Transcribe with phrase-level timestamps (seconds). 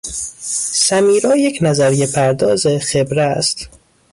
[0.87, 3.69] سمیرا یک نظریهپرداز خبره است